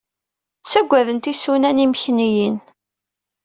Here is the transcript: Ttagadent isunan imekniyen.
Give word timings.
Ttagadent 0.61 1.29
isunan 1.31 1.77
imekniyen. 1.85 2.55